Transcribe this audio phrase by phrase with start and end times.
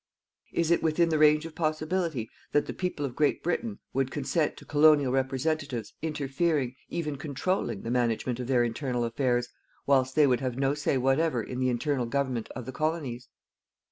[0.51, 4.57] Is it within the range of possibility that the people of Great Britain would consent
[4.57, 9.49] to colonial representatives interfering, even controlling the management of their internal affairs,
[9.85, 13.27] whilst they would have no say whatever in the internal government of the Colonies?